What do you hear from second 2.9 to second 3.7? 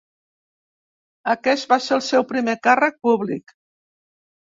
públic.